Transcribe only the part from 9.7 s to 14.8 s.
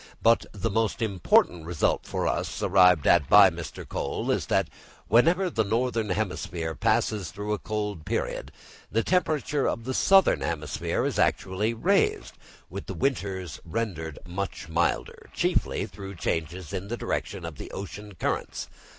the southern hemisphere is actually raised, with the winters rendered much